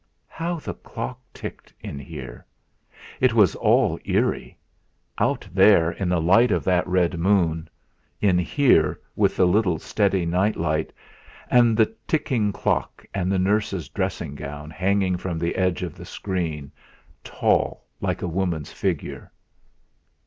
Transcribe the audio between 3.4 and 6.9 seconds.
all eerie out there in the light of that